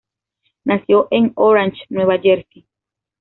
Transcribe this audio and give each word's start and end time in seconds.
Nació 0.65 1.07
en 1.11 1.31
Orange, 1.35 1.77
Nueva 1.89 2.17
Jersey. 2.17 2.65